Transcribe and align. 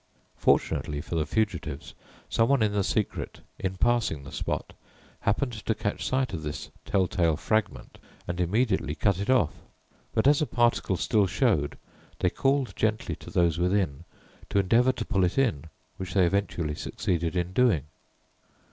Fortunately 0.39 0.99
for 0.99 1.13
the 1.13 1.27
fugitives, 1.27 1.93
someone 2.27 2.63
in 2.63 2.71
the 2.71 2.83
secret, 2.83 3.41
in 3.59 3.77
passing 3.77 4.23
the 4.23 4.31
spot, 4.31 4.73
happened 5.19 5.53
to 5.53 5.75
catch 5.75 6.03
sight 6.07 6.33
of 6.33 6.41
this 6.41 6.71
tell 6.85 7.05
tale 7.05 7.37
fragment 7.37 7.99
and 8.27 8.39
immediately 8.39 8.95
cut 8.95 9.19
it 9.19 9.29
off; 9.29 9.53
but 10.11 10.25
as 10.25 10.41
a 10.41 10.47
particle 10.47 10.97
still 10.97 11.27
showed, 11.27 11.77
they 12.17 12.31
called 12.31 12.73
gently 12.75 13.15
to 13.17 13.29
those 13.29 13.59
within 13.59 14.03
to 14.49 14.57
endeavour 14.57 14.91
to 14.91 15.05
pull 15.05 15.23
it 15.23 15.37
in, 15.37 15.65
which 15.97 16.15
they 16.15 16.25
eventually 16.25 16.73
succeeded 16.73 17.35
in 17.35 17.53
doing. 17.53 17.83